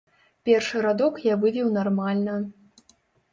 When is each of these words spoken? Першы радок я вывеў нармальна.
Першы 0.47 0.79
радок 0.85 1.19
я 1.25 1.35
вывеў 1.43 1.69
нармальна. 1.77 2.39